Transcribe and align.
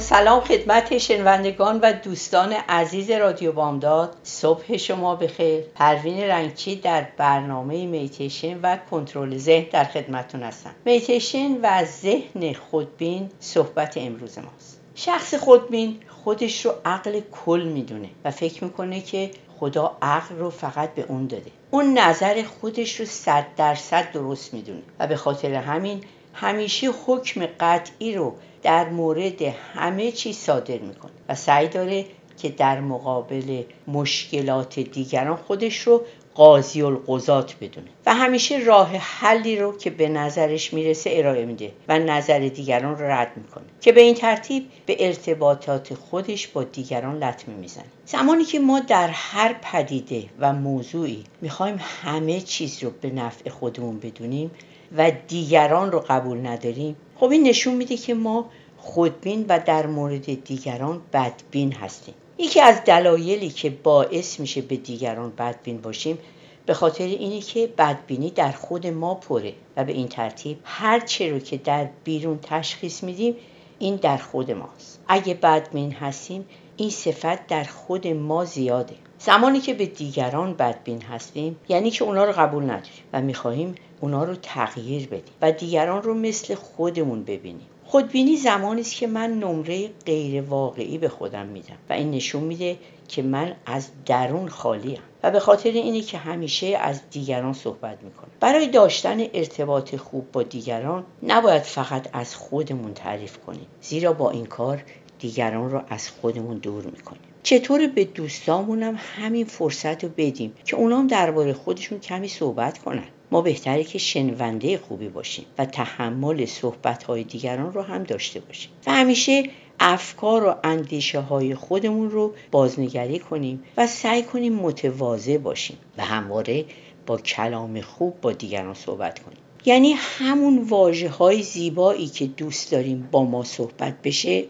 سلام 0.00 0.40
خدمت 0.40 0.98
شنوندگان 0.98 1.80
و 1.82 1.92
دوستان 1.92 2.52
عزیز 2.52 3.10
رادیو 3.10 3.52
بامداد. 3.52 4.16
صبح 4.22 4.76
شما 4.76 5.16
بخیر. 5.16 5.60
پروین 5.74 6.20
رنگچی 6.20 6.76
در 6.76 7.06
برنامه 7.16 7.86
میتیشن 7.86 8.60
و 8.62 8.76
کنترل 8.90 9.36
ذهن 9.36 9.66
در 9.72 9.84
خدمتون 9.84 10.42
هستم. 10.42 10.74
میتیشن 10.84 11.58
و 11.62 11.84
ذهن 11.84 12.52
خودبین 12.52 13.30
صحبت 13.40 13.96
امروز 13.96 14.38
ماست. 14.38 14.80
شخص 14.94 15.34
خودبین 15.34 16.00
خودش 16.24 16.66
رو 16.66 16.72
عقل 16.84 17.20
کل 17.44 17.70
می‌دونه 17.74 18.08
و 18.24 18.30
فکر 18.30 18.64
می‌کنه 18.64 19.00
که 19.00 19.30
خدا 19.60 19.96
عقل 20.02 20.36
رو 20.36 20.50
فقط 20.50 20.94
به 20.94 21.04
اون 21.08 21.26
داده. 21.26 21.50
اون 21.70 21.98
نظر 21.98 22.42
خودش 22.60 23.00
رو 23.00 23.06
صد 23.06 23.46
درصد 23.56 24.12
درست 24.12 24.54
می‌دونه 24.54 24.82
و 24.98 25.06
به 25.06 25.16
خاطر 25.16 25.54
همین 25.54 26.00
همیشه 26.34 26.90
حکم 27.06 27.46
قطعی 27.60 28.14
رو 28.14 28.34
در 28.66 28.88
مورد 28.88 29.42
همه 29.74 30.12
چیز 30.12 30.36
صادر 30.36 30.78
می‌کنه 30.78 31.12
و 31.28 31.34
سعی 31.34 31.68
داره 31.68 32.04
که 32.38 32.48
در 32.48 32.80
مقابل 32.80 33.62
مشکلات 33.86 34.80
دیگران 34.80 35.36
خودش 35.36 35.78
رو 35.78 36.02
قاضی 36.34 36.82
القضات 36.82 37.56
بدونه 37.60 37.86
و 38.06 38.14
همیشه 38.14 38.58
راه 38.58 38.96
حلی 38.96 39.56
رو 39.56 39.76
که 39.76 39.90
به 39.90 40.08
نظرش 40.08 40.72
می‌رسه 40.72 41.10
ارائه 41.12 41.44
میده 41.44 41.72
و 41.88 41.98
نظر 41.98 42.38
دیگران 42.38 42.98
رو 42.98 43.10
رد 43.10 43.32
می‌کنه 43.36 43.64
که 43.80 43.92
به 43.92 44.00
این 44.00 44.14
ترتیب 44.14 44.66
به 44.86 45.06
ارتباطات 45.06 45.94
خودش 45.94 46.48
با 46.48 46.62
دیگران 46.62 47.24
لطمه 47.24 47.54
می‌زنه. 47.54 47.84
زمانی 48.06 48.44
که 48.44 48.58
ما 48.58 48.80
در 48.80 49.08
هر 49.08 49.56
پدیده 49.62 50.24
و 50.40 50.52
موضوعی 50.52 51.24
می‌خوایم 51.40 51.80
همه 52.02 52.40
چیز 52.40 52.84
رو 52.84 52.90
به 53.00 53.10
نفع 53.10 53.50
خودمون 53.50 53.98
بدونیم 53.98 54.50
و 54.96 55.12
دیگران 55.28 55.92
رو 55.92 56.04
قبول 56.08 56.46
نداریم 56.46 56.96
خب 57.16 57.30
این 57.30 57.42
نشون 57.42 57.74
میده 57.74 57.96
که 57.96 58.14
ما 58.14 58.50
خودبین 58.78 59.46
و 59.48 59.60
در 59.66 59.86
مورد 59.86 60.44
دیگران 60.44 61.00
بدبین 61.12 61.72
هستیم. 61.72 62.14
یکی 62.38 62.60
از 62.60 62.84
دلایلی 62.84 63.48
که 63.48 63.70
باعث 63.70 64.40
میشه 64.40 64.60
به 64.60 64.76
دیگران 64.76 65.32
بدبین 65.38 65.80
باشیم 65.80 66.18
به 66.66 66.74
خاطر 66.74 67.04
اینه 67.04 67.40
که 67.40 67.66
بدبینی 67.78 68.30
در 68.30 68.52
خود 68.52 68.86
ما 68.86 69.14
پره 69.14 69.52
و 69.76 69.84
به 69.84 69.92
این 69.92 70.08
ترتیب 70.08 70.58
هر 70.64 71.00
چه 71.00 71.30
رو 71.30 71.38
که 71.38 71.56
در 71.56 71.88
بیرون 72.04 72.38
تشخیص 72.42 73.02
میدیم 73.02 73.36
این 73.78 73.96
در 73.96 74.16
خود 74.16 74.50
ماست. 74.50 75.00
اگه 75.08 75.34
بدبین 75.34 75.92
هستیم 75.92 76.44
این 76.76 76.90
صفت 76.90 77.46
در 77.46 77.64
خود 77.64 78.06
ما 78.06 78.44
زیاده. 78.44 78.94
زمانی 79.18 79.60
که 79.60 79.74
به 79.74 79.86
دیگران 79.86 80.54
بدبین 80.54 81.02
هستیم 81.02 81.56
یعنی 81.68 81.90
که 81.90 82.04
اونا 82.04 82.24
رو 82.24 82.32
قبول 82.32 82.64
نداریم 82.64 83.04
و 83.12 83.20
می‌خواهیم 83.20 83.74
اونا 84.00 84.24
رو 84.24 84.34
تغییر 84.34 85.06
بدیم 85.06 85.34
و 85.42 85.52
دیگران 85.52 86.02
رو 86.02 86.14
مثل 86.14 86.54
خودمون 86.54 87.24
ببینیم. 87.24 87.66
خودبینی 87.86 88.36
زمانی 88.36 88.80
است 88.80 88.94
که 88.94 89.06
من 89.06 89.30
نمره 89.30 89.90
غیر 90.06 90.42
واقعی 90.42 90.98
به 90.98 91.08
خودم 91.08 91.46
میدم 91.46 91.76
و 91.90 91.92
این 91.92 92.10
نشون 92.10 92.44
میده 92.44 92.76
که 93.08 93.22
من 93.22 93.56
از 93.66 93.88
درون 94.06 94.48
خالیم 94.48 94.98
و 95.22 95.30
به 95.30 95.40
خاطر 95.40 95.70
اینه 95.70 96.00
که 96.00 96.18
همیشه 96.18 96.66
از 96.66 97.00
دیگران 97.10 97.52
صحبت 97.52 98.02
می‌کنم. 98.02 98.30
برای 98.40 98.68
داشتن 98.68 99.20
ارتباط 99.34 99.96
خوب 99.96 100.32
با 100.32 100.42
دیگران 100.42 101.04
نباید 101.22 101.62
فقط 101.62 102.08
از 102.12 102.36
خودمون 102.36 102.94
تعریف 102.94 103.38
کنیم 103.38 103.66
زیرا 103.80 104.12
با 104.12 104.30
این 104.30 104.46
کار 104.46 104.82
دیگران 105.18 105.70
رو 105.70 105.82
از 105.88 106.10
خودمون 106.10 106.58
دور 106.58 106.84
می‌کنیم. 106.84 107.20
چطور 107.42 107.86
به 107.86 108.04
دوستامونم 108.04 108.98
همین 108.98 109.44
فرصت 109.44 110.04
رو 110.04 110.10
بدیم 110.16 110.52
که 110.64 110.76
اونام 110.76 111.06
درباره 111.06 111.52
خودشون 111.52 111.98
کمی 111.98 112.28
صحبت 112.28 112.78
کنن. 112.78 113.08
ما 113.30 113.40
بهتره 113.40 113.84
که 113.84 113.98
شنونده 113.98 114.78
خوبی 114.78 115.08
باشیم 115.08 115.44
و 115.58 115.64
تحمل 115.64 116.44
صحبت 116.44 117.02
های 117.02 117.24
دیگران 117.24 117.72
رو 117.72 117.82
هم 117.82 118.02
داشته 118.02 118.40
باشیم. 118.40 118.70
و 118.86 118.92
همیشه 118.92 119.50
افکار 119.80 120.44
و 120.44 120.54
اندیشه 120.64 121.20
های 121.20 121.54
خودمون 121.54 122.10
رو 122.10 122.34
بازنگری 122.50 123.18
کنیم 123.18 123.62
و 123.76 123.86
سعی 123.86 124.22
کنیم 124.22 124.54
متواضع 124.54 125.38
باشیم 125.38 125.76
و 125.98 126.04
همواره 126.04 126.64
با 127.06 127.16
کلام 127.16 127.80
خوب 127.80 128.20
با 128.20 128.32
دیگران 128.32 128.74
صحبت 128.74 129.18
کنیم. 129.18 129.38
یعنی 129.64 129.92
همون 129.92 130.58
واجه 130.68 131.08
های 131.08 131.42
زیبایی 131.42 132.06
که 132.06 132.26
دوست 132.26 132.72
داریم 132.72 133.08
با 133.10 133.24
ما 133.24 133.44
صحبت 133.44 134.02
بشه 134.02 134.44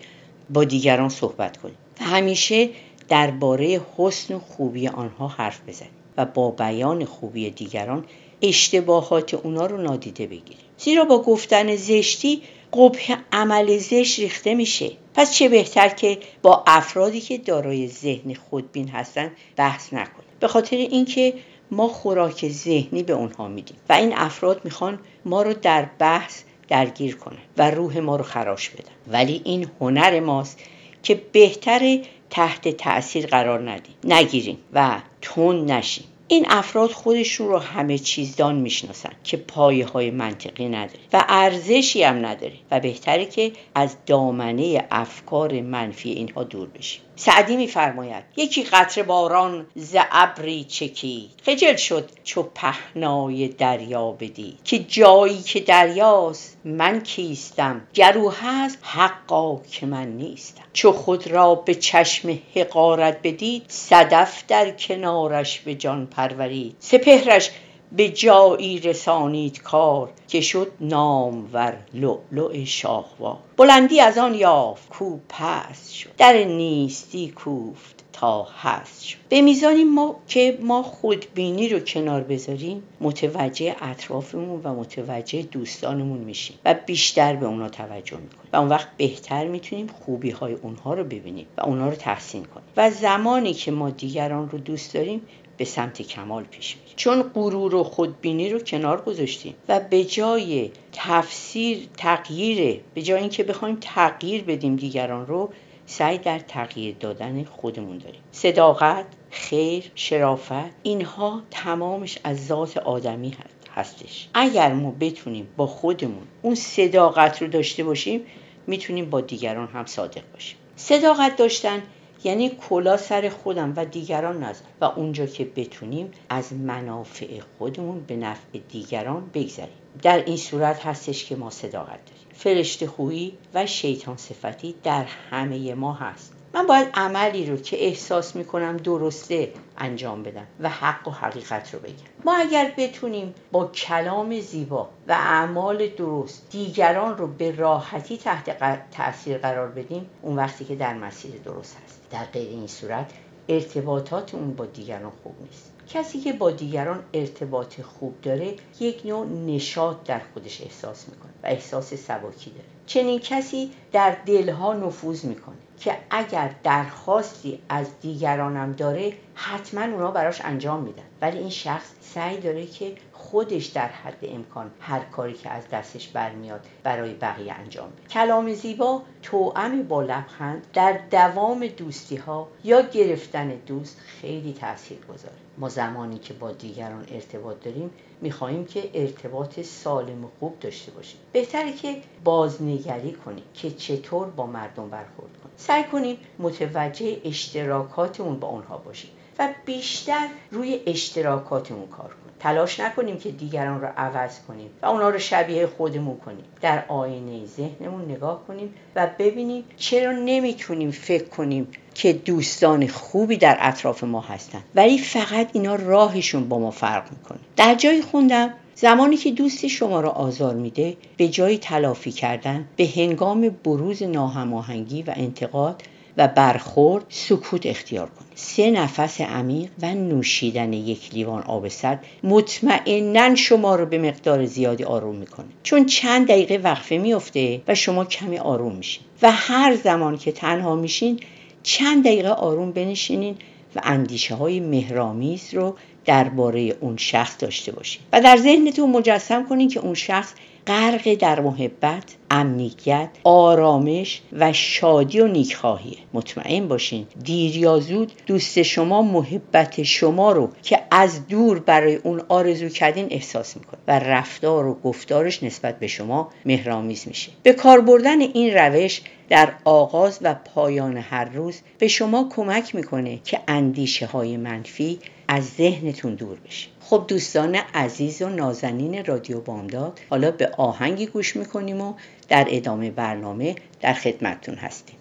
با 0.50 0.64
دیگران 0.64 1.08
صحبت 1.08 1.56
کنیم. 1.56 1.76
و 2.00 2.04
همیشه 2.04 2.70
درباره 3.08 3.80
حسن 3.96 4.34
و 4.34 4.38
خوبی 4.38 4.88
آنها 4.88 5.28
حرف 5.28 5.60
بزنیم 5.68 5.90
و 6.16 6.24
با 6.24 6.50
بیان 6.50 7.04
خوبی 7.04 7.50
دیگران 7.50 8.04
اشتباهات 8.42 9.34
اونا 9.34 9.66
رو 9.66 9.82
نادیده 9.82 10.26
بگیریم. 10.26 10.66
زیرا 10.78 11.04
با 11.04 11.22
گفتن 11.22 11.76
زشتی 11.76 12.42
قبح 12.72 13.16
عمل 13.32 13.78
زشت 13.78 14.18
ریخته 14.18 14.54
میشه. 14.54 14.90
پس 15.14 15.34
چه 15.34 15.48
بهتر 15.48 15.88
که 15.88 16.18
با 16.42 16.64
افرادی 16.66 17.20
که 17.20 17.38
دارای 17.38 17.88
ذهن 17.88 18.34
خودبین 18.34 18.88
هستن 18.88 19.32
بحث 19.56 19.92
نکنیم. 19.92 20.28
به 20.40 20.48
خاطر 20.48 20.76
اینکه 20.76 21.34
ما 21.70 21.88
خوراک 21.88 22.48
ذهنی 22.48 23.02
به 23.02 23.12
اونها 23.12 23.48
میدیم 23.48 23.76
و 23.88 23.92
این 23.92 24.12
افراد 24.16 24.60
می‌خوان 24.64 24.98
ما 25.24 25.42
رو 25.42 25.54
در 25.54 25.86
بحث 25.98 26.42
درگیر 26.68 27.16
کنن 27.16 27.38
و 27.58 27.70
روح 27.70 27.98
ما 27.98 28.16
رو 28.16 28.24
خراش 28.24 28.70
بدن. 28.70 28.92
ولی 29.08 29.40
این 29.44 29.66
هنر 29.80 30.20
ماست 30.20 30.58
که 31.02 31.14
بهتر 31.32 31.98
تحت 32.30 32.68
تاثیر 32.68 33.26
قرار 33.26 33.70
ندیم. 33.70 33.94
نگیریم 34.04 34.58
و 34.72 34.98
تون 35.22 35.70
نشیم. 35.70 36.04
این 36.28 36.46
افراد 36.48 36.90
خودشون 36.90 37.48
رو 37.48 37.58
همه 37.58 37.98
چیزدان 37.98 38.54
می‌شناسن 38.54 39.12
که 39.24 39.36
پایه 39.36 39.86
های 39.86 40.10
منطقی 40.10 40.68
نداره 40.68 41.00
و 41.12 41.24
ارزشی 41.28 42.02
هم 42.02 42.26
نداره 42.26 42.54
و 42.70 42.80
بهتره 42.80 43.26
که 43.26 43.52
از 43.74 43.96
دامنه 44.06 44.86
افکار 44.90 45.60
منفی 45.60 46.10
اینها 46.10 46.44
دور 46.44 46.68
بشیم. 46.68 47.05
سعدی 47.16 47.56
میفرماید 47.56 48.24
یکی 48.36 48.62
قطر 48.62 49.02
باران 49.02 49.66
ز 49.74 49.96
ابری 50.12 50.64
چکید. 50.64 51.30
خجل 51.46 51.76
شد 51.76 52.10
چو 52.24 52.42
پهنای 52.42 53.48
دریا 53.48 54.10
بدید. 54.10 54.58
که 54.64 54.78
جایی 54.78 55.42
که 55.42 55.60
دریاست 55.60 56.56
من 56.64 57.00
کیستم. 57.00 57.80
گرو 57.94 58.30
هست 58.30 58.78
حقا 58.82 59.60
که 59.70 59.86
من 59.86 60.08
نیستم. 60.08 60.62
چو 60.72 60.92
خود 60.92 61.26
را 61.26 61.54
به 61.54 61.74
چشم 61.74 62.38
حقارت 62.54 63.18
بدید 63.22 63.64
صدف 63.68 64.44
در 64.48 64.70
کنارش 64.70 65.60
به 65.60 65.74
جان 65.74 66.06
پرورید. 66.06 66.76
سپهرش 66.78 67.50
به 67.92 68.08
جایی 68.08 68.80
رسانید 68.80 69.62
کار 69.62 70.10
که 70.28 70.40
شد 70.40 70.72
نامور 70.80 71.76
لؤلؤ 71.94 72.64
شاهوار. 72.64 73.38
بلندی 73.56 74.00
از 74.00 74.18
آن 74.18 74.34
یافت 74.34 74.88
کو 74.88 75.18
پست 75.28 75.92
شد 75.92 76.10
در 76.18 76.44
نیستی 76.44 77.28
کوفت 77.28 78.04
تا 78.12 78.48
هست 78.62 79.02
شد. 79.04 79.18
به 79.28 79.42
میزانی 79.42 79.84
ما 79.84 80.16
که 80.28 80.58
ما 80.62 80.82
خودبینی 80.82 81.68
رو 81.68 81.80
کنار 81.80 82.20
بذاریم 82.20 82.82
متوجه 83.00 83.76
اطرافمون 83.80 84.60
و 84.64 84.74
متوجه 84.74 85.42
دوستانمون 85.42 86.18
میشیم 86.18 86.58
و 86.64 86.74
بیشتر 86.86 87.36
به 87.36 87.46
اونا 87.46 87.68
توجه 87.68 88.16
می‌کنیم 88.16 88.50
و 88.52 88.56
اون 88.56 88.68
وقت 88.68 88.88
بهتر 88.96 89.46
می‌تونیم 89.46 89.86
خوبی 89.86 90.30
های 90.30 90.52
اونها 90.52 90.94
رو 90.94 91.04
ببینیم 91.04 91.46
و 91.58 91.62
اونها 91.62 91.88
رو 91.88 91.94
تحسین 91.94 92.44
کنیم. 92.44 92.66
و 92.76 92.90
زمانی 92.90 93.54
که 93.54 93.70
ما 93.70 93.90
دیگران 93.90 94.50
رو 94.50 94.58
دوست 94.58 94.94
داریم 94.94 95.22
به 95.56 95.64
سمت 95.64 96.02
کمال 96.02 96.44
پیش 96.44 96.76
میریم. 96.76 96.92
چون 96.96 97.22
غرور 97.22 97.74
و 97.74 97.84
خودبینی 97.84 98.50
رو 98.50 98.58
کنار 98.58 99.00
گذاشتیم 99.00 99.54
و 99.68 99.80
به 99.80 100.04
جای 100.04 100.70
تفسیر 100.92 101.88
تغییر 101.96 102.80
به 102.94 103.02
جای 103.02 103.20
اینکه 103.20 103.44
بخوایم 103.44 103.78
تغییر 103.80 104.44
بدیم 104.44 104.76
دیگران 104.76 105.26
رو 105.26 105.52
سعی 105.86 106.18
در 106.18 106.38
تغییر 106.38 106.96
دادن 107.00 107.44
خودمون 107.44 107.98
داریم. 107.98 108.20
صداقت 108.32 109.06
خیر 109.30 109.90
شرافت 109.94 110.70
اینها 110.82 111.42
تمامش 111.50 112.18
از 112.24 112.46
ذات 112.46 112.76
آدمی 112.76 113.30
هست 113.30 113.56
هستش. 113.74 114.28
اگر 114.34 114.72
ما 114.72 114.94
بتونیم 115.00 115.48
با 115.56 115.66
خودمون 115.66 116.26
اون 116.42 116.54
صداقت 116.54 117.42
رو 117.42 117.48
داشته 117.48 117.84
باشیم 117.84 118.20
می‌تونیم 118.66 119.10
با 119.10 119.20
دیگران 119.20 119.68
هم 119.68 119.86
صادق 119.86 120.22
باشیم. 120.32 120.56
صداقت 120.76 121.36
داشتن 121.36 121.82
یعنی 122.24 122.48
کلا 122.68 122.96
سر 122.96 123.28
خودم 123.28 123.72
و 123.76 123.84
دیگران 123.84 124.42
نزن 124.42 124.64
و 124.80 124.84
اونجا 124.84 125.26
که 125.26 125.44
بتونیم 125.44 126.10
از 126.28 126.52
منافع 126.52 127.40
خودمون 127.58 128.00
به 128.00 128.16
نفع 128.16 128.58
دیگران 128.68 129.30
بگذریم. 129.34 129.68
در 130.02 130.24
این 130.24 130.36
صورت 130.36 130.86
هستش 130.86 131.24
که 131.24 131.36
ما 131.36 131.50
صداقت 131.50 131.88
داریم. 131.88 132.26
فرشته 132.34 132.86
خویی 132.86 133.38
و 133.54 133.66
شیطان 133.66 134.16
صفتی 134.16 134.74
در 134.82 135.04
همه 135.30 135.74
ما 135.74 135.92
هست. 135.92 136.35
من 136.56 136.66
باید 136.66 136.88
عملی 136.94 137.46
رو 137.46 137.56
که 137.56 137.86
احساس 137.86 138.36
می‌کنم 138.36 138.76
درسته 138.76 139.52
انجام 139.78 140.22
بدم 140.22 140.46
و 140.60 140.68
حق 140.68 141.08
و 141.08 141.10
حقیقت 141.10 141.74
رو 141.74 141.80
بگم. 141.80 141.94
ما 142.24 142.36
اگر 142.36 142.72
بتونیم 142.76 143.34
با 143.52 143.66
کلام 143.66 144.40
زیبا 144.40 144.88
و 145.08 145.12
اعمال 145.12 145.86
درست 145.86 146.46
دیگران 146.50 147.18
رو 147.18 147.26
به 147.26 147.56
راحتی 147.56 148.16
تحت 148.16 148.56
تاثیر 148.90 149.38
قرار 149.38 149.68
بدیم 149.68 150.10
اون 150.22 150.36
وقتی 150.36 150.64
که 150.64 150.76
در 150.76 150.94
مسیر 150.94 151.30
درست 151.44 151.76
هست. 151.84 152.00
در 152.10 152.24
غیر 152.24 152.48
این 152.48 152.66
صورت 152.66 153.10
ارتباطات 153.48 154.34
اون 154.34 154.54
با 154.54 154.66
دیگران 154.66 155.12
خوب 155.22 155.34
نیست. 155.40 155.72
کسی 155.88 156.20
که 156.20 156.32
با 156.32 156.50
دیگران 156.50 157.04
ارتباط 157.14 157.80
خوب 157.80 158.20
داره 158.22 158.54
یک 158.80 159.02
نوع 159.04 159.26
نشاط 159.26 159.96
در 160.04 160.20
خودش 160.34 160.60
احساس 160.60 161.08
می‌کنه 161.08 161.32
و 161.42 161.46
احساس 161.46 161.94
سباکی 161.94 162.50
داره. 162.50 162.64
چنین 162.86 163.18
کسی 163.18 163.70
در 163.92 164.16
دلها 164.26 164.74
نفوذ 164.74 165.24
می‌کنه. 165.24 165.56
که 165.80 165.98
اگر 166.10 166.50
درخواستی 166.62 167.62
از 167.68 168.00
دیگرانم 168.00 168.72
داره 168.72 169.12
حتما 169.34 169.82
اونا 169.82 170.10
براش 170.10 170.40
انجام 170.44 170.82
میدن. 170.82 171.02
ولی 171.20 171.38
این 171.38 171.50
شخص 171.50 171.92
سعی 172.00 172.40
داره 172.40 172.66
که 172.66 172.94
خودش 173.18 173.66
در 173.66 173.88
حد 173.88 174.18
امکان 174.22 174.70
هر 174.80 175.00
کاری 175.00 175.34
که 175.34 175.50
از 175.50 175.68
دستش 175.68 176.08
برمیاد 176.08 176.66
برای 176.82 177.14
بقیه 177.14 177.52
انجام 177.52 177.88
بده. 177.90 178.08
کلام 178.08 178.52
زیبا 178.52 179.02
توأمی 179.22 179.82
با 179.82 180.02
لبخند 180.02 180.66
در 180.72 181.00
دوام 181.10 181.66
دوستی 181.66 182.16
ها 182.16 182.48
یا 182.64 182.80
گرفتن 182.82 183.48
دوست 183.48 184.00
خیلی 184.20 184.52
تاثیر 184.52 184.98
گذاره. 184.98 185.34
ما 185.58 185.68
زمانی 185.68 186.18
که 186.18 186.34
با 186.34 186.52
دیگران 186.52 187.06
ارتباط 187.10 187.64
داریم 187.64 187.90
می‌خواهیم 188.20 188.64
که 188.64 188.90
ارتباط 188.94 189.60
سالم 189.60 190.24
و 190.24 190.28
خوب 190.40 190.60
داشته 190.60 190.92
باشیم. 190.92 191.20
بهتره 191.32 191.72
که 191.72 192.02
بازنگری 192.24 193.12
کنیم 193.12 193.44
که 193.54 193.70
چطور 193.70 194.26
با 194.26 194.46
مردم 194.46 194.90
برخورد 194.90 195.30
کنیم. 195.42 195.54
سعی 195.56 195.84
کنیم 195.84 196.18
متوجه 196.38 197.20
اشتراکاتمون 197.24 198.40
با 198.40 198.48
اونها 198.48 198.76
باشیم. 198.76 199.10
و 199.38 199.48
بیشتر 199.64 200.26
روی 200.50 200.80
اشتراکاتمون 200.86 201.86
کار 201.86 202.08
کنیم 202.08 202.26
تلاش 202.40 202.80
نکنیم 202.80 203.18
که 203.18 203.30
دیگران 203.30 203.80
رو 203.80 203.88
عوض 203.96 204.38
کنیم 204.48 204.70
و 204.82 204.86
اونا 204.86 205.10
رو 205.10 205.18
شبیه 205.18 205.66
خودمون 205.66 206.16
کنیم. 206.16 206.44
در 206.60 206.84
آینه 206.88 207.46
ذهنمون 207.46 208.10
نگاه 208.10 208.46
کنیم 208.46 208.74
و 208.96 209.08
ببینیم 209.18 209.64
چرا 209.76 210.12
نمی‌تونیم 210.12 210.90
فکر 210.90 211.24
کنیم 211.24 211.68
که 211.94 212.12
دوستان 212.12 212.86
خوبی 212.86 213.36
در 213.36 213.56
اطراف 213.60 214.04
ما 214.04 214.20
هستن. 214.20 214.62
ولی 214.74 214.98
فقط 214.98 215.50
اینا 215.52 215.74
راهشون 215.74 216.48
با 216.48 216.58
ما 216.58 216.70
فرق 216.70 217.10
می‌کنه. 217.10 217.38
در 217.56 217.74
جایی 217.74 218.02
خوندم 218.02 218.54
زمانی 218.74 219.16
که 219.16 219.30
دوست 219.30 219.66
شما 219.66 220.00
را 220.00 220.10
آزار 220.10 220.54
میده 220.54 220.96
به 221.16 221.28
جای 221.28 221.58
تلافی 221.58 222.12
کردن 222.12 222.64
به 222.76 222.88
هنگام 222.96 223.48
بروز 223.48 224.02
ناهماهنگی 224.02 225.02
و 225.02 225.12
انتقاد 225.16 225.82
و 226.16 226.28
برخورد 226.28 227.04
سکوت 227.08 227.66
اختیار 227.66 228.06
کنید 228.06 228.32
سه 228.34 228.70
نفس 228.70 229.20
عمیق 229.20 229.70
و 229.82 229.94
نوشیدن 229.94 230.72
یک 230.72 231.14
لیوان 231.14 231.42
آب 231.42 231.68
سرد 231.68 232.04
مطمئنا 232.22 233.34
شما 233.34 233.76
رو 233.76 233.86
به 233.86 233.98
مقدار 233.98 234.46
زیادی 234.46 234.84
آروم 234.84 235.16
می‌کنه. 235.16 235.46
چون 235.62 235.86
چند 235.86 236.28
دقیقه 236.28 236.56
وقفه 236.56 236.98
میفته 236.98 237.62
و 237.68 237.74
شما 237.74 238.04
کمی 238.04 238.38
آروم 238.38 238.74
میشین. 238.74 239.02
و 239.22 239.32
هر 239.32 239.76
زمان 239.76 240.18
که 240.18 240.32
تنها 240.32 240.74
میشین 240.74 241.20
چند 241.62 242.04
دقیقه 242.04 242.28
آروم 242.28 242.72
بنشینین 242.72 243.36
و 243.76 243.80
اندیشه 243.82 244.34
های 244.34 244.60
مهرامیز 244.60 245.54
رو 245.54 245.76
درباره 246.06 246.76
اون 246.80 246.96
شخص 246.96 247.36
داشته 247.38 247.72
باشین 247.72 248.02
و 248.12 248.20
در 248.20 248.36
ذهنتون 248.36 248.90
مجسم 248.90 249.48
کنین 249.48 249.68
که 249.68 249.80
اون 249.80 249.94
شخص 249.94 250.32
غرق 250.66 251.14
در 251.14 251.40
محبت 251.40 252.04
امنیت 252.30 253.08
آرامش 253.24 254.22
و 254.32 254.52
شادی 254.52 255.20
و 255.20 255.26
نیکخواهیه. 255.26 255.96
مطمئن 256.14 256.68
باشین 256.68 257.06
دیر 257.24 257.56
یا 257.56 257.78
زود 257.78 258.12
دوست 258.26 258.62
شما 258.62 259.02
محبت 259.02 259.82
شما 259.82 260.32
رو 260.32 260.50
که 260.62 260.80
از 260.90 261.26
دور 261.28 261.58
برای 261.58 261.94
اون 261.94 262.22
آرزو 262.28 262.68
کردین 262.68 263.06
احساس 263.10 263.56
می‌کنه 263.56 263.80
و 263.88 263.98
رفتار 263.98 264.66
و 264.66 264.74
گفتارش 264.74 265.42
نسبت 265.42 265.78
به 265.78 265.86
شما 265.86 266.30
مهرامیز 266.44 267.08
میشه. 267.08 267.32
به 267.42 267.52
کار 267.52 267.80
بردن 267.80 268.20
این 268.20 268.54
روش 268.54 269.00
در 269.28 269.52
آغاز 269.64 270.18
و 270.22 270.34
پایان 270.34 270.96
هر 270.96 271.24
روز 271.24 271.60
به 271.78 271.88
شما 271.88 272.28
کمک 272.36 272.74
می‌کنه 272.74 273.20
که 273.24 273.40
اندیشه 273.48 274.06
های 274.06 274.36
منفی 274.36 274.98
از 275.28 275.44
ذهنتون 275.44 276.14
دور 276.14 276.38
بشه 276.46 276.68
خب 276.80 277.04
دوستان 277.08 277.54
عزیز 277.54 278.22
و 278.22 278.28
نازنین 278.28 279.04
رادیو 279.04 279.40
بامداد 279.40 280.00
حالا 280.10 280.30
به 280.30 280.50
آهنگی 280.56 281.06
گوش 281.06 281.36
می‌کنیم 281.36 281.80
و 281.80 281.94
در 282.28 282.46
ادامه 282.50 282.90
برنامه 282.90 283.54
در 283.80 283.94
خدمتتون 283.94 284.54
هستیم. 284.54 284.96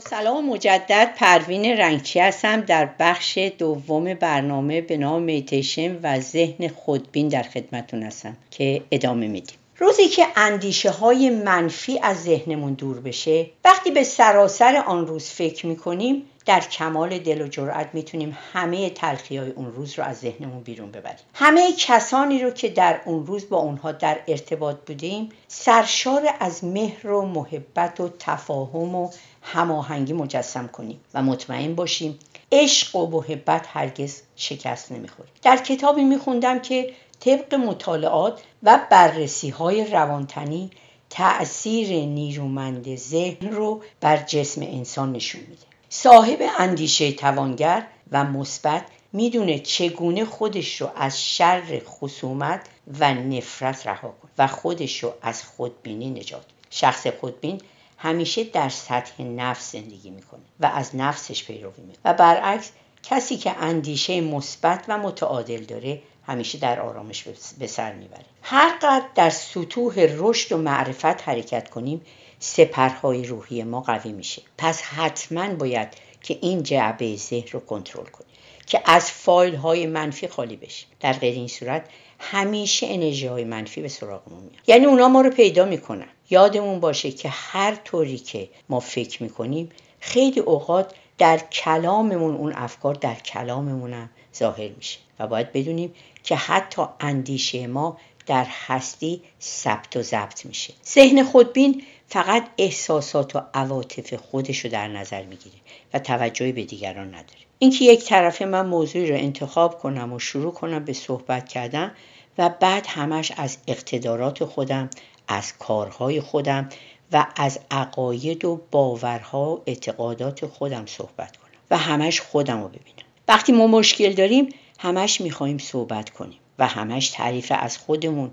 سلام 0.00 0.48
مجدد 0.48 1.14
پروین 1.16 1.64
رنگچی 1.64 2.20
هستم 2.20 2.60
در 2.60 2.88
بخش 2.98 3.38
دوم 3.58 4.14
برنامه 4.14 4.80
به 4.80 4.96
نام 4.96 5.22
میتیشن 5.22 5.98
و 6.02 6.20
ذهن 6.20 6.68
خودبین 6.68 7.28
در 7.28 7.42
خدمتون 7.42 8.02
هستم 8.02 8.36
که 8.50 8.82
ادامه 8.90 9.28
میدیم. 9.28 9.56
روزی 9.78 10.08
که 10.08 10.26
اندیشه 10.36 10.90
های 10.90 11.30
منفی 11.30 11.98
از 12.02 12.22
ذهنمون 12.22 12.72
دور 12.72 13.00
بشه 13.00 13.46
وقتی 13.64 13.90
به 13.90 14.02
سراسر 14.02 14.76
آن 14.86 15.06
روز 15.06 15.24
فکر 15.30 15.66
می‌کنیم 15.66 16.22
در 16.46 16.60
کمال 16.60 17.18
دل 17.18 17.42
و 17.42 17.48
جرأت 17.48 17.88
می‌تونیم 17.92 18.38
همه 18.52 18.90
تلخی 18.90 19.36
های 19.36 19.50
اون 19.50 19.72
روز 19.72 19.98
رو 19.98 20.04
از 20.04 20.18
ذهنمون 20.18 20.62
بیرون 20.62 20.90
ببریم. 20.90 21.18
همه 21.34 21.72
کسانی 21.78 22.42
رو 22.42 22.50
که 22.50 22.68
در 22.68 23.00
اون 23.04 23.26
روز 23.26 23.48
با 23.48 23.58
اونها 23.58 23.92
در 23.92 24.18
ارتباط 24.28 24.76
بودیم 24.86 25.28
سرشار 25.48 26.22
از 26.40 26.64
مهر 26.64 27.06
و 27.06 27.26
محبت 27.26 28.00
و 28.00 28.10
تفاهم 28.18 28.94
و 28.94 29.10
هماهنگی 29.42 30.12
مجسم 30.12 30.66
کنیم 30.66 31.00
و 31.14 31.22
مطمئن 31.22 31.74
باشیم 31.74 32.18
عشق 32.52 32.96
و 32.96 33.06
محبت 33.06 33.66
هرگز 33.68 34.22
شکست 34.36 34.92
نمی‌خوره. 34.92 35.28
در 35.42 35.56
کتابی 35.56 36.04
میخوندم 36.04 36.58
که 36.58 36.94
طبق 37.20 37.54
مطالعات 37.54 38.42
و 38.62 38.80
بررسی 38.90 39.48
های 39.48 39.84
روانتنی 39.84 40.70
تأثیر 41.10 41.88
نیرومند 41.88 42.96
ذهن 42.96 43.48
رو 43.48 43.82
بر 44.00 44.16
جسم 44.16 44.62
انسان 44.62 45.12
نشون 45.12 45.40
میده. 45.40 45.62
صاحب 45.88 46.38
اندیشه 46.58 47.12
توانگر 47.12 47.86
و 48.12 48.24
مثبت 48.24 48.84
می‌دونه 49.12 49.58
چگونه 49.58 50.24
خودش 50.24 50.80
رو 50.80 50.90
از 50.96 51.24
شر 51.24 51.82
خصومت 51.86 52.66
و 53.00 53.14
نفرت 53.14 53.86
رها 53.86 54.08
کنه 54.08 54.30
و 54.38 54.46
خودش 54.46 55.04
رو 55.04 55.12
از 55.22 55.42
خودبینی 55.42 56.10
نجات 56.10 56.46
شخص 56.70 57.06
خودبین 57.06 57.60
همیشه 58.02 58.44
در 58.44 58.68
سطح 58.68 59.22
نفس 59.22 59.72
زندگی 59.72 60.10
می‌کنه 60.10 60.40
و 60.60 60.66
از 60.66 60.96
نفسش 60.96 61.44
پیروی 61.44 61.82
می‌کنه. 61.82 62.02
و 62.04 62.14
برعکس 62.14 62.70
کسی 63.02 63.36
که 63.36 63.56
اندیشه 63.56 64.20
مثبت 64.20 64.84
و 64.88 64.98
متعادل 64.98 65.64
داره 65.64 66.02
همیشه 66.26 66.58
در 66.58 66.80
آرامش 66.80 67.24
به 67.58 67.66
سر 67.66 67.92
می‌بره. 67.92 68.24
هر 68.42 68.76
قدر 68.76 69.06
در 69.14 69.30
سطوح 69.30 69.94
رشد 69.98 70.52
و 70.52 70.56
معرفت 70.56 71.28
حرکت 71.28 71.70
کنیم 71.70 72.00
سپرهای 72.38 73.24
روحی 73.24 73.62
ما 73.62 73.80
قوی 73.80 74.12
میشه. 74.12 74.42
پس 74.58 74.82
حتما 74.82 75.54
باید 75.54 75.88
که 76.22 76.38
این 76.42 76.62
جعبه 76.62 77.16
ذهن 77.16 77.48
رو 77.52 77.60
کنترل 77.60 78.06
کنیم. 78.06 78.29
که 78.70 78.82
از 78.84 79.10
فایل 79.10 79.54
های 79.54 79.86
منفی 79.86 80.28
خالی 80.28 80.56
بشه. 80.56 80.86
در 81.00 81.12
غیر 81.12 81.34
این 81.34 81.48
صورت 81.48 81.88
همیشه 82.18 82.86
انرژی 82.90 83.26
های 83.26 83.44
منفی 83.44 83.82
به 83.82 83.88
سراغمون 83.88 84.42
میاد. 84.42 84.62
یعنی 84.66 84.84
اونا 84.84 85.08
ما 85.08 85.20
رو 85.20 85.30
پیدا 85.30 85.64
می‌کنن. 85.64 86.08
یادمون 86.30 86.80
باشه 86.80 87.10
که 87.12 87.28
هر 87.28 87.74
طوری 87.74 88.18
که 88.18 88.48
ما 88.68 88.80
فکر 88.80 89.22
می‌کنیم 89.22 89.70
خیلی 90.00 90.40
اوقات 90.40 90.94
در 91.18 91.38
کلاممون 91.38 92.34
اون 92.34 92.52
افکار 92.52 92.94
در 92.94 93.14
کلاممون 93.14 94.08
ظاهر 94.36 94.68
میشه 94.68 94.98
و 95.18 95.26
باید 95.26 95.52
بدونیم 95.52 95.94
که 96.22 96.36
حتی 96.36 96.82
اندیشه 97.00 97.66
ما 97.66 97.98
در 98.26 98.46
هستی 98.66 99.22
ثبت 99.40 99.96
و 99.96 100.02
ضبط 100.02 100.46
میشه. 100.46 100.74
ذهن 100.86 101.22
خودبین 101.22 101.82
فقط 102.10 102.46
احساسات 102.58 103.36
و 103.36 103.40
عواطف 103.54 104.14
خودش 104.14 104.64
رو 104.64 104.70
در 104.70 104.88
نظر 104.88 105.22
می‌گیره 105.22 105.56
و 105.94 105.98
توجهی 105.98 106.52
به 106.52 106.64
دیگران 106.64 107.08
نداره. 107.08 107.40
اینکه 107.58 107.84
یک 107.84 108.04
طرف 108.04 108.42
من 108.42 108.66
موضوعی 108.66 109.10
رو 109.10 109.16
انتخاب 109.16 109.78
کنم 109.78 110.12
و 110.12 110.18
شروع 110.18 110.52
کنم 110.52 110.84
به 110.84 110.92
صحبت 110.92 111.48
کردن 111.48 111.92
و 112.38 112.48
بعد 112.60 112.86
همش 112.88 113.32
از 113.36 113.58
اقتدارات 113.68 114.44
خودم 114.44 114.90
از 115.28 115.52
کارهای 115.58 116.20
خودم 116.20 116.68
و 117.12 117.26
از 117.36 117.58
عقاید 117.70 118.44
و 118.44 118.60
باورها 118.70 119.54
و 119.54 119.62
اعتقادات 119.66 120.46
خودم 120.46 120.86
صحبت 120.86 121.36
کنم 121.36 121.50
و 121.70 121.78
همش 121.78 122.20
خودم 122.20 122.62
رو 122.62 122.68
ببینم. 122.68 123.06
وقتی 123.28 123.52
ما 123.52 123.66
مشکل 123.66 124.12
داریم 124.12 124.48
همش 124.78 125.20
می‌خواهیم 125.20 125.58
صحبت 125.58 126.10
کنیم. 126.10 126.38
و 126.60 126.66
همش 126.66 127.08
تعریف 127.08 127.52
از 127.56 127.78
خودمون 127.78 128.30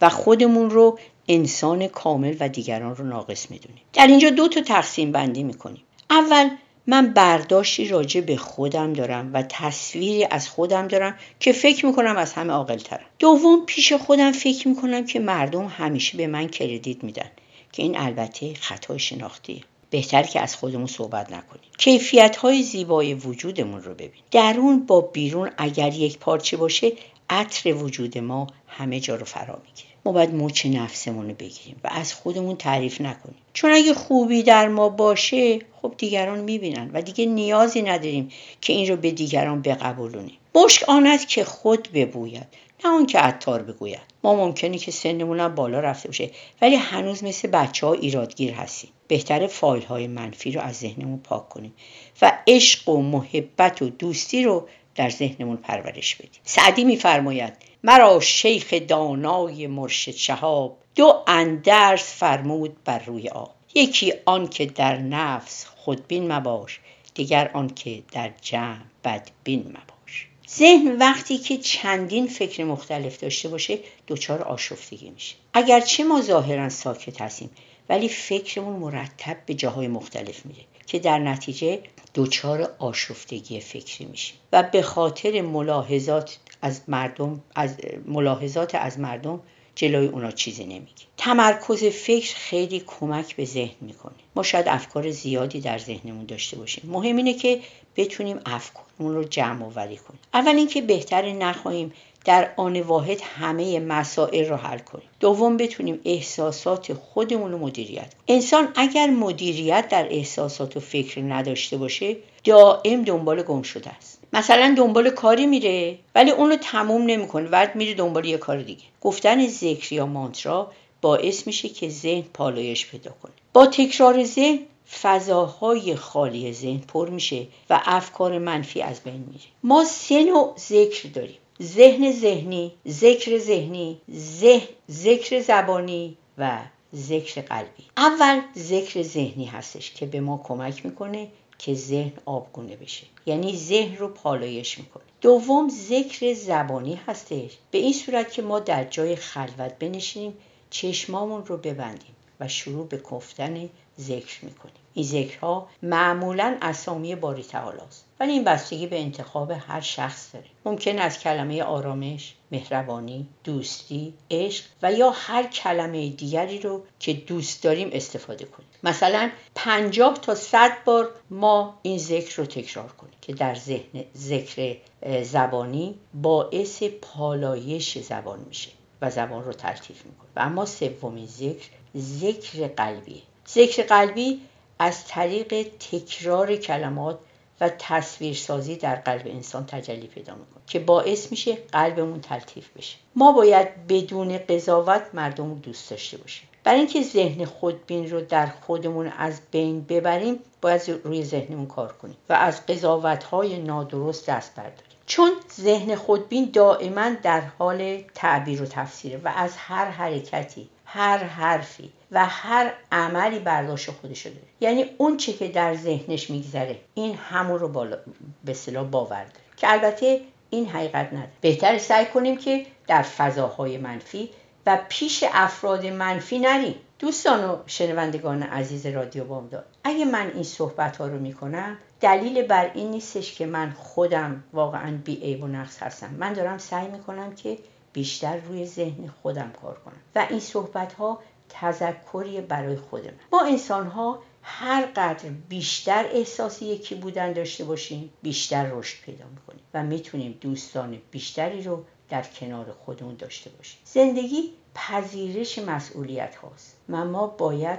و 0.00 0.08
خودمون 0.08 0.70
رو 0.70 0.98
انسان 1.28 1.86
کامل 1.86 2.36
و 2.40 2.48
دیگران 2.48 2.96
رو 2.96 3.04
ناقص 3.04 3.50
می‌دونیم. 3.50 3.82
در 3.92 4.06
اینجا 4.06 4.30
دو 4.30 4.48
تا 4.48 4.60
تقسیم 4.60 5.12
بندی 5.12 5.42
می‌کنیم. 5.42 5.82
اول 6.10 6.50
من 6.86 7.12
برداشتی 7.12 7.88
راجع 7.88 8.20
به 8.20 8.36
خودم 8.36 8.92
دارم 8.92 9.30
و 9.34 9.42
تصویری 9.48 10.26
از 10.30 10.48
خودم 10.48 10.88
دارم 10.88 11.14
که 11.40 11.52
فکر 11.52 11.86
می‌کنم 11.86 12.16
از 12.16 12.32
همه 12.32 12.52
عاقل 12.52 12.78
ترم 12.78 13.06
دوم 13.18 13.66
پیش 13.66 13.92
خودم 13.92 14.32
فکر 14.32 14.68
می‌کنم 14.68 15.06
که 15.06 15.20
مردم 15.20 15.66
همیشه 15.66 16.16
به 16.16 16.26
من 16.26 16.48
کردیت 16.48 17.04
میدن 17.04 17.30
که 17.72 17.82
این 17.82 17.98
البته 17.98 18.54
خطای 18.54 18.98
شناختیه. 18.98 19.60
بهتر 19.90 20.22
که 20.22 20.40
از 20.40 20.56
خودمون 20.56 20.86
صحبت 20.86 21.32
نکنیم. 21.32 21.70
کیفیت 21.78 22.36
های 22.36 22.62
زیبای 22.62 23.14
وجودمون 23.14 23.82
رو 23.82 23.94
ببین 23.94 24.22
درون 24.30 24.86
با 24.86 25.00
بیرون 25.00 25.50
اگر 25.58 25.94
یک 25.94 26.18
پارچه 26.18 26.56
باشه 26.56 26.92
عطر 27.30 27.74
وجود 27.74 28.18
ما 28.18 28.46
همه 28.66 29.00
جا 29.00 29.16
رو 29.16 29.24
فرا 29.24 29.62
می‌گیره. 29.66 29.90
ما 30.04 30.12
باید 30.12 30.34
مچ 30.34 30.66
نفسمون 30.66 31.28
رو 31.28 31.34
بگیریم 31.34 31.80
و 31.84 31.88
از 31.92 32.14
خودمون 32.14 32.56
تعریف 32.56 33.00
نکنیم. 33.00 33.38
چون 33.52 33.70
اگه 33.72 33.94
خوبی 33.94 34.42
در 34.42 34.68
ما 34.68 34.88
باشه 34.88 35.58
خب 35.82 35.94
دیگران 35.98 36.40
می‌بینن 36.40 36.90
و 36.92 37.02
دیگه 37.02 37.26
نیازی 37.26 37.82
نداریم 37.82 38.28
که 38.60 38.72
این 38.72 38.88
رو 38.88 38.96
به 38.96 39.10
دیگران 39.10 39.62
بقبولونیم. 39.62 40.36
مشک 40.54 40.88
آن 40.88 41.18
که 41.28 41.44
خود 41.44 41.88
ببوید 41.94 42.46
نه 42.84 42.90
اون 42.90 43.06
که 43.06 43.18
عطار 43.18 43.62
بگوید. 43.62 44.00
ما 44.24 44.34
ممکنه 44.34 44.78
که 44.78 44.90
سنمون 44.90 45.48
بالا 45.48 45.80
رفته 45.80 46.08
باشه 46.08 46.30
ولی 46.62 46.74
هنوز 46.74 47.24
مثل 47.24 47.48
بچه 47.48 47.86
ها 47.86 47.92
ایرادگیر 47.92 48.52
هستیم. 48.52 48.90
بهتر 49.08 49.46
فایل 49.46 49.82
های 49.82 50.06
منفی 50.06 50.52
رو 50.52 50.60
از 50.60 50.76
ذهنمون 50.76 51.18
پاک 51.18 51.48
کنیم 51.48 51.74
و 52.22 52.32
عشق 52.46 52.88
و 52.88 53.02
محبت 53.02 53.82
و 53.82 53.88
دوستی 53.88 54.44
رو 54.44 54.68
در 54.94 55.10
ذهنمون 55.10 55.56
پرورش 55.56 56.14
بدیم 56.14 56.40
سعدی 56.44 56.84
میفرماید 56.84 57.52
مرا 57.84 58.20
شیخ 58.20 58.74
دانای 58.88 59.66
مرشد 59.66 60.14
شهاب 60.14 60.76
دو 60.94 61.24
اندرس 61.26 62.14
فرمود 62.14 62.76
بر 62.84 62.98
روی 62.98 63.28
آب. 63.28 63.54
یکی 63.74 64.12
آن 64.24 64.48
که 64.48 64.66
در 64.66 64.98
نفس 64.98 65.66
خودبین 65.76 66.32
مباش 66.32 66.80
دیگر 67.14 67.50
آن 67.54 67.68
که 67.68 68.02
در 68.12 68.30
جمع 68.40 68.80
بدبین 69.04 69.60
مباش. 69.60 70.26
ذهن 70.48 70.96
وقتی 70.96 71.38
که 71.38 71.56
چندین 71.56 72.26
فکر 72.26 72.64
مختلف 72.64 73.18
داشته 73.18 73.48
باشه 73.48 73.78
دچار 74.08 74.42
آشفتگی 74.42 75.10
میشه. 75.10 75.34
اگرچه 75.54 76.04
ما 76.04 76.20
ظاهرا 76.20 76.68
ساکت 76.68 77.20
هستیم 77.20 77.50
ولی 77.88 78.08
فکرمون 78.08 78.76
مرتب 78.76 79.36
به 79.46 79.54
جاهای 79.54 79.88
مختلف 79.88 80.46
میره. 80.46 80.64
که 80.90 80.98
در 80.98 81.18
نتیجه 81.18 81.80
دچار 82.14 82.74
آشفتگی 82.78 83.60
فکری 83.60 84.04
میشیم. 84.04 84.36
و 84.52 84.62
به 84.62 84.82
خاطر 84.82 85.40
ملاحظات 85.40 86.38
از 86.62 86.80
مردم 86.88 87.40
از 87.54 87.76
ملاحظات 88.06 88.74
از 88.74 89.00
مردم 89.00 89.40
جلوی 89.80 90.06
اونا 90.06 90.30
چیزی 90.30 90.64
نمیگه 90.64 91.04
تمرکز 91.16 91.84
فکر 91.84 92.36
خیلی 92.36 92.82
کمک 92.86 93.36
به 93.36 93.44
ذهن 93.44 93.74
می‌کنه. 93.80 94.12
ما 94.36 94.42
شاید 94.42 94.68
افکار 94.68 95.10
زیادی 95.10 95.60
در 95.60 95.78
ذهنمون 95.78 96.26
داشته 96.26 96.56
باشیم. 96.56 96.90
مهم 96.90 97.16
اینه 97.16 97.34
که 97.34 97.60
بتونیم 97.96 98.40
افکارمون 98.46 99.14
رو 99.14 99.24
جمع 99.24 99.64
آوری 99.64 99.96
کنیم. 99.96 100.20
اول 100.34 100.56
اینکه 100.56 100.80
بهتر 100.82 101.32
نخواهیم 101.32 101.92
در 102.24 102.50
آن 102.56 102.80
واحد 102.80 103.20
همه 103.38 103.80
مسائل 103.80 104.48
رو 104.48 104.56
حل 104.56 104.78
کنیم. 104.78 105.08
دوم 105.20 105.56
بتونیم 105.56 106.00
احساسات 106.04 106.92
خودمون 106.92 107.52
رو 107.52 107.58
مدیریت 107.58 108.14
کنیم. 108.14 108.24
انسان 108.28 108.68
اگر 108.76 109.10
مدیریت 109.10 109.88
در 109.88 110.06
احساسات 110.10 110.76
و 110.76 110.80
فکر 110.80 111.20
نداشته 111.20 111.76
باشه 111.76 112.16
دائم 112.44 113.04
دنبال 113.04 113.42
گم 113.42 113.62
شده 113.62 113.90
است. 113.90 114.19
مثلا 114.32 114.74
دنبال 114.78 115.10
کاری 115.10 115.46
میره 115.46 115.98
ولی 116.14 116.30
اون 116.30 116.50
رو 116.50 116.56
تموم 116.56 117.02
نمی‌کنه. 117.02 117.48
بعد 117.48 117.76
میره 117.76 117.94
دنبال 117.94 118.24
یه 118.24 118.38
کار 118.38 118.62
دیگه. 118.62 118.82
گفتن 119.00 119.46
ذکر 119.46 119.92
یا 119.92 120.06
مانترا 120.06 120.72
باعث 121.02 121.46
میشه 121.46 121.68
که 121.68 121.88
ذهن 121.88 122.24
پالایش 122.34 122.86
پیدا 122.86 123.10
کنه. 123.22 123.32
با 123.52 123.66
تکرار 123.66 124.24
ذهن 124.24 124.58
فضاهای 125.02 125.96
خالی 125.96 126.52
ذهن 126.52 126.78
پر 126.78 127.10
میشه 127.10 127.46
و 127.70 127.80
افکار 127.84 128.38
منفی 128.38 128.82
از 128.82 129.00
بین 129.00 129.24
میره. 129.28 129.44
ما 129.62 129.84
سه 129.84 130.24
نوع 130.24 130.54
ذکر 130.58 131.08
داریم. 131.08 131.38
ذهن 131.62 132.12
ذهنی 132.12 132.72
ذکر 132.88 133.38
ذهنی 133.38 134.00
ذهن 134.12 134.68
ذکر 134.90 135.40
زبانی 135.40 136.16
و 136.38 136.58
ذکر 136.94 137.40
قلبی. 137.40 137.84
اول 137.96 138.40
ذکر 138.58 139.02
ذهنی 139.02 139.44
هستش 139.44 139.90
که 139.90 140.06
به 140.06 140.20
ما 140.20 140.40
کمک 140.44 140.86
می‌کنه 140.86 141.28
که 141.60 141.74
ذهن 141.74 142.12
آبگونه 142.24 142.76
بشه. 142.76 143.06
یعنی 143.26 143.56
ذهن 143.56 143.96
رو 143.96 144.08
پالایش 144.08 144.78
می‌کنه. 144.78 145.02
دوم 145.20 145.68
ذکر 145.68 146.34
زبانی 146.34 146.94
هستش. 146.94 147.58
به 147.70 147.78
این 147.78 147.92
صورت 147.92 148.32
که 148.32 148.42
ما 148.42 148.60
در 148.60 148.84
جای 148.84 149.16
خلوت 149.16 149.78
بنشینیم 149.78 150.34
چشمامون 150.70 151.46
رو 151.46 151.56
ببندیم 151.56 152.16
و 152.40 152.48
شروع 152.48 152.86
به 152.86 152.96
گفتن 152.96 153.68
ذکر 154.00 154.44
می‌کنیم. 154.44 154.79
این 154.94 155.04
ذکرها 155.04 155.68
معمولا 155.82 156.58
اسامی 156.62 157.14
باری 157.14 157.42
تعالی 157.42 157.80
است. 157.80 158.04
ولی 158.20 158.32
این 158.32 158.44
بستگی 158.44 158.86
به 158.86 159.00
انتخاب 159.00 159.50
هر 159.50 159.80
شخص 159.80 160.34
داره. 160.34 160.46
ممکن 160.64 160.98
از 160.98 161.18
کلمه 161.18 161.62
آرامش 161.62 162.34
مهربانی 162.52 163.28
دوستی 163.44 164.14
عشق 164.30 164.64
و 164.82 164.92
یا 164.92 165.10
هر 165.10 165.42
کلمه 165.42 166.08
دیگری 166.08 166.58
رو 166.58 166.82
که 166.98 167.12
دوست 167.12 167.62
داریم 167.62 167.90
استفاده 167.92 168.44
کنیم. 168.44 168.68
مثلا 168.82 169.30
پنجاه 169.54 170.14
تا 170.14 170.34
صد 170.34 170.84
بار 170.84 171.10
ما 171.30 171.78
این 171.82 171.98
ذکر 171.98 172.36
رو 172.36 172.46
تکرار 172.46 172.92
کنیم 172.92 173.14
که 173.22 173.32
در 173.32 173.54
ذهن 173.54 174.04
ذکر 174.16 174.76
زبانی 175.22 175.94
باعث 176.14 176.82
پالایش 176.82 177.98
زبان 177.98 178.40
میشه 178.48 178.70
و 179.02 179.10
زبان 179.10 179.44
رو 179.44 179.52
تلطیف 179.52 180.06
می‌کنه. 180.06 180.28
و 180.36 180.40
اما 180.40 180.66
سومین 180.66 181.26
ذکر 181.26 181.68
ذکر 181.96 182.68
قلبی 182.68 183.22
ذکر 183.48 183.82
قلبی 183.82 184.40
از 184.82 185.04
طریق 185.04 185.66
تکرار 185.90 186.56
کلمات 186.56 187.18
و 187.60 187.68
تصویرسازی 187.78 188.76
در 188.76 188.94
قلب 188.94 189.22
انسان 189.26 189.66
تجلی 189.66 190.06
پیدا 190.06 190.34
می‌کنه 190.34 190.62
که 190.66 190.78
باعث 190.78 191.30
میشه 191.30 191.54
قلبمون 191.72 192.20
تلطیف 192.20 192.68
بشه. 192.76 192.96
ما 193.16 193.32
باید 193.32 193.86
بدون 193.86 194.38
قضاوت 194.38 195.02
مردم 195.14 195.50
رو 195.50 195.58
دوست 195.58 195.90
داشته 195.90 196.16
باشیم. 196.16 196.48
برای 196.64 196.78
اینکه 196.78 197.02
ذهن 197.02 197.44
خودبین 197.44 198.10
رو 198.10 198.20
در 198.20 198.46
خودمون 198.46 199.12
از 199.18 199.40
بین 199.50 199.84
ببریم 199.84 200.38
باید 200.62 201.00
روی 201.04 201.24
ذهنمون 201.24 201.66
کار 201.66 201.92
کنیم 201.92 202.16
و 202.28 202.32
از 202.32 202.66
قضاوت 202.66 203.24
های 203.24 203.58
نادرست 203.58 204.30
دست 204.30 204.54
برداریم. 204.54 204.90
چون 205.06 205.30
ذهن 205.60 205.94
خودبین 205.94 206.50
دائما 206.52 207.10
در 207.22 207.40
حال 207.40 208.02
تعبیر 208.14 208.62
و 208.62 208.66
تفسیره 208.66 209.20
و 209.24 209.32
از 209.36 209.56
هر 209.56 209.84
حرکتی 209.84 210.68
هر 210.92 211.18
حرفی 211.18 211.92
و 212.10 212.26
هر 212.26 212.72
عملی 212.92 213.38
برداشت 213.38 213.90
خودش 213.90 214.26
داره. 214.26 214.46
یعنی 214.60 214.84
اون 214.98 215.16
چه 215.16 215.32
که 215.32 215.48
در 215.48 215.74
ذهنش 215.74 216.30
میگذره 216.30 216.76
این 216.94 217.14
همون 217.14 217.58
رو 217.58 217.68
بالا 217.68 217.96
به 218.44 218.54
صلاح 218.54 218.86
باور 218.86 219.24
داره. 219.24 219.44
که 219.56 219.72
البته 219.72 220.20
این 220.50 220.68
حقیقت 220.68 221.06
نداره. 221.06 221.30
بهتر 221.40 221.78
سعی 221.78 222.06
کنیم 222.06 222.36
که 222.36 222.66
در 222.86 223.02
فضاهای 223.02 223.78
منفی 223.78 224.30
و 224.66 224.78
پیش 224.88 225.24
افراد 225.32 225.86
منفی 225.86 226.38
نریم. 226.38 226.74
دوستان 226.98 227.44
و 227.44 227.56
شنوندگان 227.66 228.42
عزیز 228.42 228.86
رادیو 228.86 229.24
بامداد 229.24 229.66
اگه 229.84 230.04
من 230.04 230.30
این 230.34 230.42
صحبت 230.42 230.96
ها 230.96 231.06
رو 231.06 231.18
می‌کنم 231.18 231.76
دلیل 232.00 232.42
بر 232.42 232.70
این 232.74 232.90
نیستش 232.90 233.34
که 233.34 233.46
من 233.46 233.70
خودم 233.70 234.44
واقعا 234.52 234.98
بی 235.04 235.14
عیب 235.14 235.42
و 235.42 235.46
نقص 235.46 235.82
هستم. 235.82 236.10
من 236.18 236.32
دارم 236.32 236.58
سعی 236.58 236.88
می‌کنم 236.88 237.34
که 237.34 237.58
بیشتر 237.92 238.36
روی 238.36 238.66
ذهن 238.66 239.10
خودم 239.22 239.52
کار 239.62 239.78
کنم. 239.84 240.00
و 240.14 240.26
این 240.30 240.40
صحبت 240.40 240.92
ها 240.92 241.18
تذکری 241.48 242.40
برای 242.40 242.76
خود 242.76 243.04
من 243.04 243.12
ما 243.32 243.44
انسان 243.44 243.86
ها 243.86 244.22
هر 244.42 244.86
قدر 244.96 245.28
بیشتر 245.48 246.04
احساس 246.12 246.62
یکی 246.62 246.94
بودن 246.94 247.32
داشته 247.32 247.64
باشیم 247.64 248.10
بیشتر 248.22 248.70
رشد 248.72 249.02
پیدا 249.04 249.24
می‌کنیم 249.34 249.62
و 249.74 249.82
می‌تونیم 249.82 250.38
دوستان 250.40 250.98
بیشتری 251.10 251.62
رو 251.62 251.84
در 252.08 252.22
کنار 252.22 252.72
خودمون 252.84 253.14
داشته 253.14 253.50
باشیم. 253.50 253.78
زندگی 253.84 254.52
پذیرش 254.74 255.58
مسئولیت 255.58 256.36
هاست. 256.36 256.76
و 256.88 257.04
ما 257.04 257.26
باید 257.26 257.78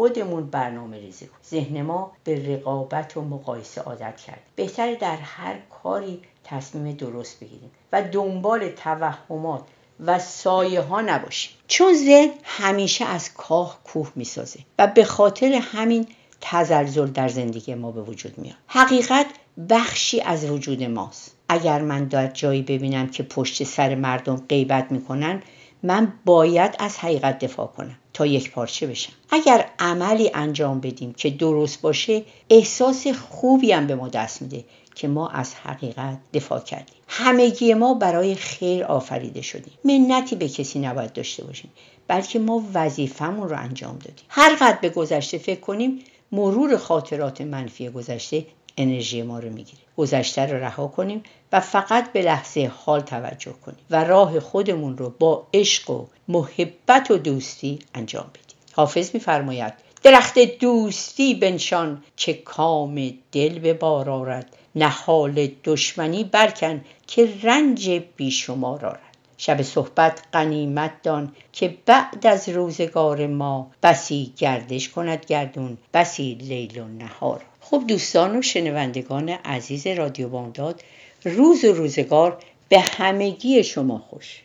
خودمون 0.00 0.46
برنامه 0.46 0.98
ریزی 0.98 1.26
کنیم. 1.26 1.40
ذهن 1.50 1.82
ما 1.82 2.12
به 2.24 2.54
رقابت 2.54 3.16
و 3.16 3.20
مقایسه 3.20 3.80
عادت 3.80 4.16
کرد 4.16 4.40
بهتر 4.56 4.94
در 4.94 5.16
هر 5.16 5.54
کاری 5.82 6.20
تصمیم 6.44 6.94
درست 6.96 7.40
بگیریم 7.40 7.70
و 7.92 8.02
دنبال 8.02 8.68
توهمات 8.68 9.62
و 10.06 10.18
سایه 10.18 10.80
ها 10.80 11.00
نباشیم. 11.00 11.52
چون 11.68 11.94
ذهن 11.94 12.30
همیشه 12.44 13.04
از 13.04 13.34
کاه 13.34 13.80
کوه 13.84 14.12
می‌سازه 14.14 14.60
و 14.78 14.86
به 14.86 15.04
خاطر 15.04 15.52
همین 15.52 16.06
تزلزل 16.40 17.06
در 17.06 17.28
زندگی 17.28 17.74
ما 17.74 17.90
به 17.90 18.02
وجود 18.02 18.38
میاد. 18.38 18.56
حقیقت 18.66 19.26
بخشی 19.70 20.20
از 20.20 20.50
وجود 20.50 20.82
ماست. 20.82 21.34
اگر 21.48 21.82
من 21.82 22.04
در 22.04 22.26
جایی 22.26 22.62
ببینم 22.62 23.08
که 23.08 23.22
پشت 23.22 23.64
سر 23.64 23.94
مردم 23.94 24.36
غیبت 24.48 24.92
می‌کنن 24.92 25.42
من 25.82 26.12
باید 26.24 26.76
از 26.78 26.98
حقیقت 26.98 27.38
دفاع 27.38 27.66
کنم 27.66 27.96
تا 28.12 28.26
یک 28.26 28.50
پارچه 28.50 28.86
بشم. 28.86 29.12
اگر 29.30 29.70
عملی 29.78 30.30
انجام 30.34 30.80
بدیم 30.80 31.12
که 31.12 31.30
درست 31.30 31.80
باشه 31.80 32.22
احساس 32.50 33.06
خوبی 33.06 33.72
هم 33.72 33.86
به 33.86 33.94
ما 33.94 34.08
دست 34.08 34.42
میده 34.42 34.64
که 34.94 35.08
ما 35.08 35.28
از 35.28 35.54
حقیقت 35.54 36.18
دفاع 36.34 36.60
کردیم. 36.60 36.94
همگی 37.08 37.74
ما 37.74 37.94
برای 37.94 38.34
خیر 38.34 38.84
آفریده 38.84 39.42
شدیم. 39.42 39.72
منتی 39.84 40.36
به 40.36 40.48
کسی 40.48 40.78
نباید 40.78 41.12
داشته 41.12 41.44
باشیم 41.44 41.70
بلکه 42.08 42.38
ما 42.38 42.64
وظیفهمون 42.74 43.48
رو 43.48 43.58
انجام 43.58 43.98
دادیم. 43.98 44.24
هر 44.28 44.54
قدر 44.54 44.78
به 44.80 44.88
گذشته 44.88 45.38
فکر 45.38 45.60
کنیم 45.60 45.98
مرور 46.32 46.76
خاطرات 46.76 47.40
منفی 47.40 47.88
گذشته 47.88 48.46
انرژی 48.76 49.22
ما 49.22 49.38
رو 49.38 49.50
می‌گیره. 49.50 49.82
گذشته 50.00 50.46
رو 50.46 50.64
رها 50.64 50.86
کنیم 50.86 51.22
و 51.52 51.60
فقط 51.60 52.12
به 52.12 52.22
لحظه 52.22 52.72
حال 52.76 53.00
توجه 53.00 53.52
کنیم 53.52 53.78
و 53.90 54.04
راه 54.04 54.40
خودمون 54.40 54.98
رو 54.98 55.10
با 55.18 55.46
عشق 55.54 55.90
و 55.90 56.06
محبت 56.28 57.10
و 57.10 57.18
دوستی 57.18 57.78
انجام 57.94 58.26
بدیم. 58.34 58.56
حافظ 58.72 59.10
میفرماید 59.14 59.72
درخت 60.02 60.38
دوستی 60.38 61.34
بنشان 61.34 62.04
که 62.16 62.34
کام 62.34 63.12
دل 63.32 63.58
به 63.58 63.74
بار 63.74 64.10
آرد 64.10 64.56
نهال 64.74 65.48
دشمنی 65.64 66.24
برکن 66.24 66.84
که 67.06 67.28
رنج 67.42 67.90
بیشمار 68.16 68.86
آرد. 68.86 69.00
شب 69.38 69.62
صحبت 69.62 70.22
قنیمت 70.32 71.02
دان 71.02 71.32
که 71.52 71.76
بعد 71.86 72.26
از 72.26 72.48
روزگار 72.48 73.26
ما 73.26 73.70
بسی 73.82 74.32
گردش 74.36 74.88
کند 74.88 75.26
گردون 75.26 75.78
بسی 75.94 76.34
لیل 76.34 76.80
و 76.80 76.84
نهار. 76.84 77.42
خب 77.70 77.84
دوستان 77.88 78.36
و 78.36 78.42
شنوندگان 78.42 79.28
عزیز 79.28 79.86
رادیو 79.86 80.28
بامداد 80.28 80.82
روز 81.24 81.64
و 81.64 81.72
روزگار 81.72 82.38
به 82.68 82.80
همگی 82.80 83.64
شما 83.64 83.98
خوش. 83.98 84.42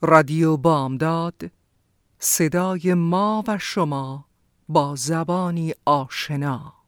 رادیو 0.00 0.56
بامداد 0.56 1.34
صدای 2.18 2.94
ما 2.94 3.44
و 3.46 3.58
شما 3.58 4.24
با 4.68 4.94
زبانی 4.96 5.74
آشنا. 5.84 6.79